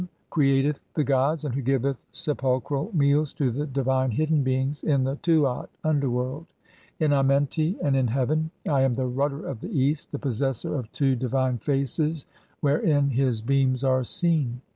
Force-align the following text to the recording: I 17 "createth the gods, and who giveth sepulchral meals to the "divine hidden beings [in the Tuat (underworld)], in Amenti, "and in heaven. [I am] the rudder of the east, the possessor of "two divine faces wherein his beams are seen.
I 0.01 0.03
17 0.31 0.31
"createth 0.31 0.79
the 0.95 1.03
gods, 1.03 1.45
and 1.45 1.53
who 1.53 1.61
giveth 1.61 2.03
sepulchral 2.11 2.89
meals 2.91 3.33
to 3.35 3.51
the 3.51 3.67
"divine 3.67 4.09
hidden 4.09 4.41
beings 4.41 4.81
[in 4.81 5.03
the 5.03 5.17
Tuat 5.17 5.69
(underworld)], 5.83 6.47
in 6.99 7.11
Amenti, 7.13 7.77
"and 7.83 7.95
in 7.95 8.07
heaven. 8.07 8.49
[I 8.67 8.81
am] 8.81 8.95
the 8.95 9.05
rudder 9.05 9.45
of 9.45 9.59
the 9.59 9.69
east, 9.69 10.11
the 10.11 10.17
possessor 10.17 10.73
of 10.73 10.91
"two 10.91 11.15
divine 11.15 11.59
faces 11.59 12.25
wherein 12.61 13.11
his 13.11 13.43
beams 13.43 13.83
are 13.83 14.03
seen. 14.03 14.61